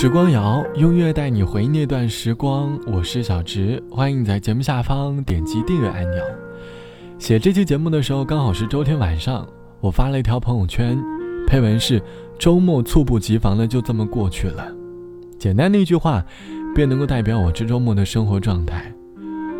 [0.00, 2.74] 时光谣，用乐带你回忆那段时光。
[2.86, 6.22] 我是小直，欢迎你在节目下方点击订阅按钮。
[7.18, 9.46] 写这期节目的时候，刚好是周天晚上，
[9.78, 10.98] 我发了一条朋友圈，
[11.46, 12.02] 配文是
[12.40, 14.72] “周末猝不及防的就这么过去了”。
[15.38, 16.24] 简单的一句话，
[16.74, 18.90] 便能够代表我这周末的生活状态。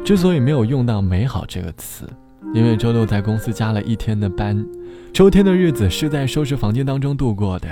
[0.02, 2.08] 之所以没有用到“美好”这个词，
[2.54, 4.66] 因为周六在公司加了一天的班，
[5.12, 7.68] 周天的日子是在收拾房间当中度过的。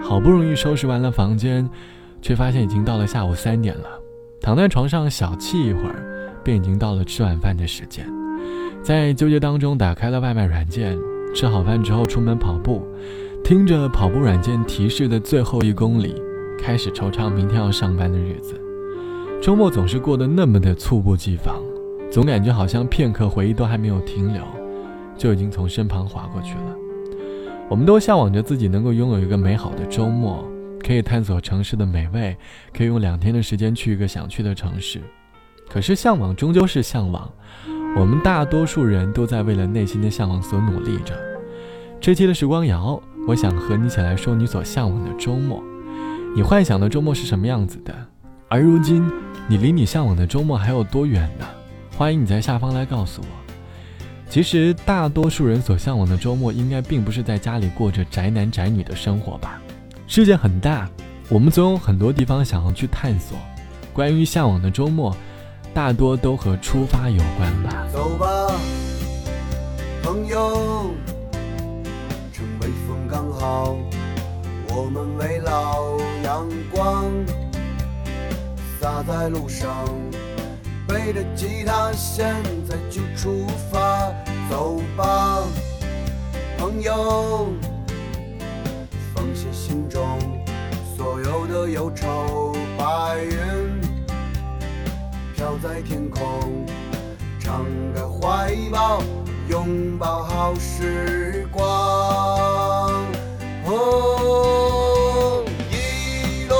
[0.00, 1.68] 好不容易收拾完了房间，
[2.20, 3.84] 却发现已经到了下午三点了。
[4.40, 8.06] 躺在床上小憩一会儿，便已经到了吃晚饭的时间。
[8.82, 10.96] 在纠结当中，打开了外卖软件，
[11.34, 12.86] 吃好饭之后出门跑步，
[13.42, 16.14] 听着跑步软件提示的最后一公里，
[16.58, 18.54] 开始惆怅明天要上班的日子。
[19.42, 21.62] 周末总是过得那么的猝不及防，
[22.10, 24.42] 总感觉好像片刻回忆都还没有停留，
[25.16, 26.76] 就已经从身旁划过去了。
[27.68, 30.42] 我们都向往着自己能够拥有一个美好的周末，
[30.84, 32.36] 可以探索城市的美味，
[32.76, 35.00] 可以用两天的时间去一个想去的城市。
[35.68, 37.30] 可是向往终究是向往，
[37.96, 41.14] 我们大多数人都在为了内心的向往所努力着。
[42.00, 45.62] 这期的时光谣，我想和你一起来说你所向往的周末，
[46.34, 47.94] 你幻想的周末是什么样子的？
[48.48, 49.06] 而如今，
[49.46, 51.46] 你离你向往的周末还有多远呢？
[51.96, 53.26] 欢迎你在下方来告诉我。
[54.30, 59.60] 其实，大多数人所向往的周末，应该并不是在家里过着宅男宅女的生活吧？
[60.10, 60.88] 世界很大，
[61.28, 63.36] 我们总有很多地方想要去探索。
[63.92, 65.14] 关于向往的周末，
[65.74, 67.86] 大多都和出发有关吧。
[67.92, 68.26] 走吧，
[70.02, 70.90] 朋友，
[72.32, 73.76] 趁微风刚好，
[74.70, 77.04] 我们围绕阳光
[78.80, 79.86] 洒在路上。
[80.88, 82.34] 背着吉他，现
[82.66, 84.10] 在就出发，
[84.48, 85.42] 走吧，
[86.56, 87.48] 朋友，
[89.68, 90.18] 心中
[90.96, 93.78] 所有的忧愁，白云
[95.36, 96.64] 飘在天空，
[97.38, 99.02] 敞开怀抱，
[99.50, 101.62] 拥抱好时光。
[103.66, 106.54] 哦，一路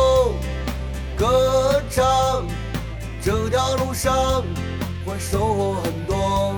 [1.17, 2.45] 歌唱。
[3.23, 4.45] 这条路上
[5.07, 6.55] 会收获很多，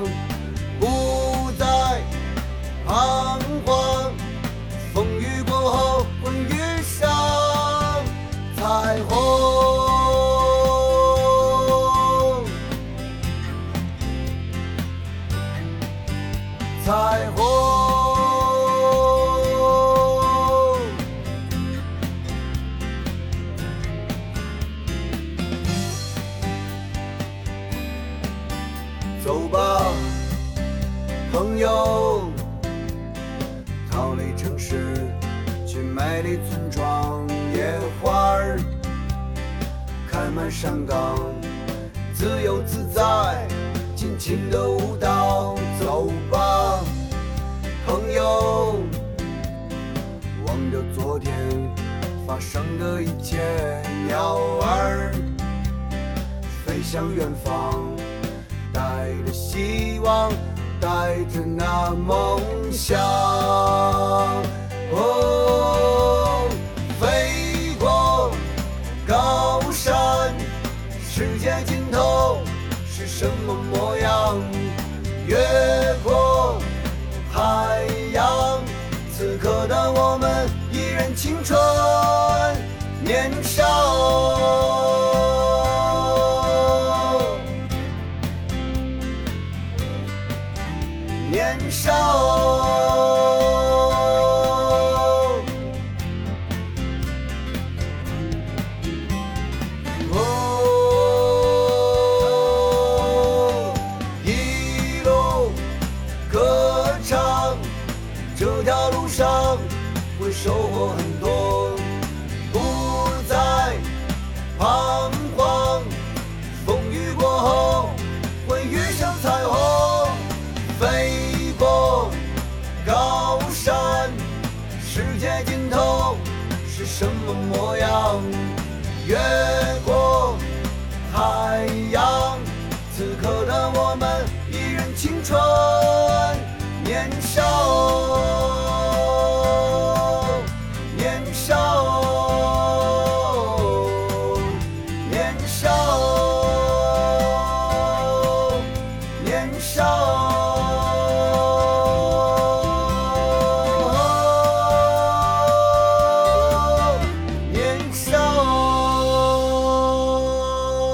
[31.60, 32.22] 友，
[33.90, 35.06] 逃离城市，
[35.66, 38.58] 去美丽村庄，野花儿
[40.10, 41.18] 开满山岗，
[42.14, 43.46] 自由自在，
[43.94, 45.54] 尽情的舞蹈。
[45.78, 46.80] 走吧，
[47.86, 48.82] 朋友，
[50.46, 51.34] 望着昨天
[52.26, 55.12] 发生的一切，鸟儿
[56.64, 57.84] 飞向远方。
[58.72, 60.30] 带着希望，
[60.80, 62.40] 带着那梦
[62.72, 62.98] 想，
[64.92, 66.48] 哦，
[66.98, 68.32] 飞过
[69.06, 70.34] 高山，
[71.06, 72.38] 世界尽头
[72.90, 74.40] 是什么模样？
[75.26, 75.36] 越
[76.02, 76.58] 过
[77.30, 78.58] 海洋，
[79.14, 81.58] 此刻的我们依然青春
[83.04, 84.89] 年少。
[91.30, 92.99] 年少，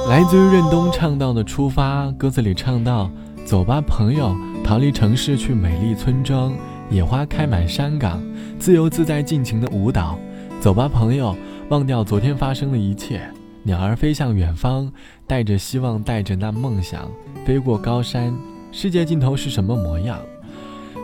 [0.08, 3.10] 来自于任东唱到的《出发》，歌词里唱到
[3.44, 4.32] ：“走吧，朋友，
[4.62, 6.54] 逃离城市，去美丽村庄，
[6.88, 8.22] 野花开满山岗，
[8.56, 10.16] 自由自在，尽情的舞蹈。
[10.60, 11.34] 走吧，朋友，
[11.70, 13.20] 忘掉昨天发生的一切，
[13.64, 14.92] 鸟儿飞向远方，
[15.26, 17.10] 带着希望，带着那梦想，
[17.44, 18.32] 飞过高山。
[18.70, 20.20] 世界尽头是什么模样？”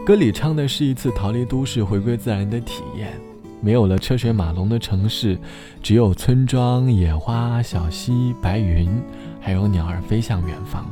[0.06, 3.20] 歌里唱的是一次逃离都市、回归自然的体验。
[3.64, 5.38] 没有了车水马龙的城市，
[5.80, 8.90] 只有村庄、野花、小溪、白云，
[9.40, 10.84] 还有鸟儿飞向远方。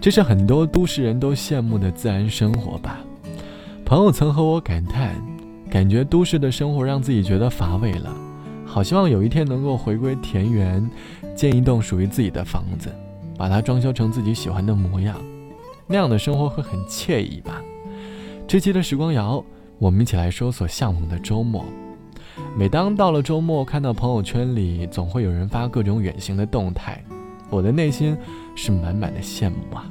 [0.00, 2.98] 这是很多都市人都羡慕的自然生活吧？
[3.84, 5.14] 朋友曾和我感叹，
[5.70, 8.12] 感觉都市的生活让自己觉得乏味了，
[8.66, 10.90] 好希望有一天能够回归田园，
[11.36, 12.92] 建一栋属于自己的房子，
[13.36, 15.16] 把它装修成自己喜欢的模样，
[15.86, 17.62] 那样的生活会很惬意吧？
[18.48, 19.44] 这期的时光谣。
[19.78, 21.64] 我们一起来说所向往的周末。
[22.56, 27.02] 每当到了周末，看到朋友圈里总会有人发各种远行的动态，
[27.50, 28.16] 我的内心
[28.54, 29.88] 是满满的羡慕啊！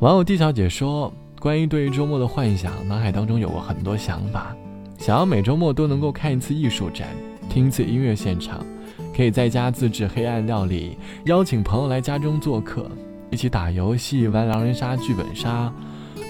[0.00, 4.54] 网友 D 小姐说：“关于对于周末的幻想，脑海当中有过很多想法，
[4.98, 7.08] 想要每周末都能够看一次艺术展，
[7.48, 8.64] 听一次音乐现场，
[9.14, 12.90] 可以在家自制黑暗料理，邀请朋友来家中做客，
[13.30, 15.72] 一起打游戏、玩狼人杀、剧本杀，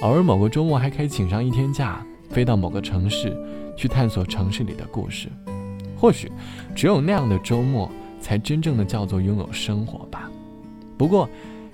[0.02, 2.04] 偶尔某个周末还可以请上一天假。”
[2.34, 3.32] 飞到某个城市，
[3.76, 5.28] 去探索城市里的故事。
[5.96, 6.32] 或许，
[6.74, 7.88] 只有那样的周末，
[8.20, 10.28] 才真正的叫做拥有生活吧。
[10.98, 11.28] 不过，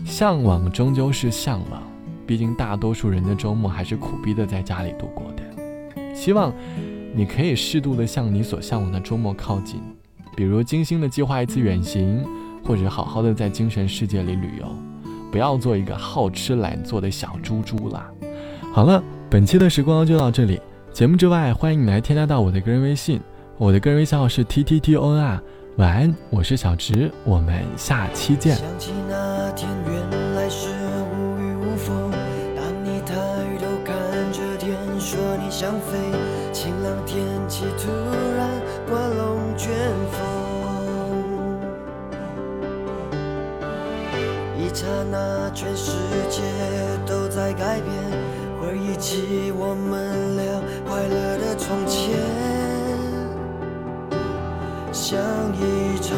[0.05, 1.83] 向往终究是向往，
[2.27, 6.15] 毕竟大多数人的周末还是苦逼的在家里度过的。
[6.15, 6.53] 希望
[7.15, 9.81] 你可以适度的向你所向往的周末靠近，
[10.37, 12.23] 比如精心的计划一次远行，
[12.63, 14.67] 或者好好的在精神世界里旅游，
[15.33, 18.07] 不要做一个好吃懒做的小猪猪啦。
[18.75, 19.03] 好了。
[19.31, 20.61] 本期的时光就到这里。
[20.93, 23.21] 节目之外，欢迎你来添加到我的个人微信，
[23.59, 25.41] 我的个人微信号是 t t t o n 啊。
[25.77, 28.57] 晚安，我是小直，我们下期见。
[28.57, 30.69] 想起那天原来是
[31.13, 32.11] 无雨无风，
[32.57, 33.15] 当你抬
[33.61, 33.95] 头看
[34.33, 35.97] 着天，说你想飞，
[36.53, 37.89] 晴朗天气突
[38.37, 38.51] 然
[38.89, 39.71] 刮龙卷
[40.11, 40.19] 风，
[44.59, 45.93] 一刹那全世
[46.29, 46.43] 界
[47.07, 47.95] 都在改变。
[48.91, 50.45] 回忆起我们俩
[50.85, 52.19] 快乐的从前，
[54.93, 55.21] 像
[55.55, 56.17] 一场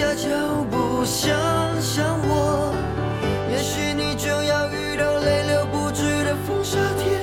[0.00, 0.28] 下脚
[0.70, 1.30] 步想
[1.78, 2.74] 想我。
[3.52, 7.20] 也许你就要遇到泪流不止的风沙天，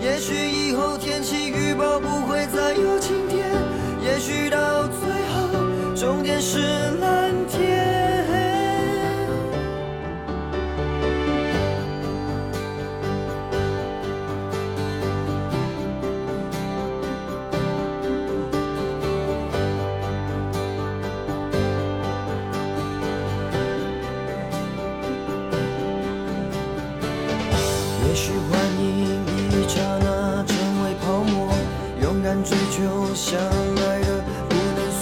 [0.00, 3.50] 也许以后天气预报不会再有晴天，
[4.00, 6.89] 也许到最后终点是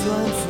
[0.08, 0.47] 能